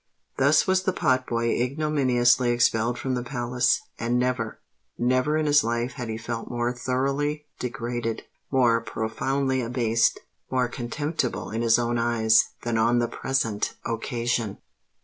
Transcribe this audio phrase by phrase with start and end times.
[0.37, 5.91] Thus was the pot boy ignominiously expelled from the palace; and never—never in his life
[5.91, 12.97] had he felt more thoroughly degraded—more profoundly abased—more contemptible in his own eyes, than on
[12.97, 14.57] the present occasion!